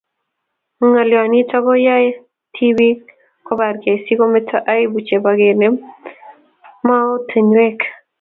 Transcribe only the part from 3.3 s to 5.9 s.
ko bargei si kometo aibu chebo kenem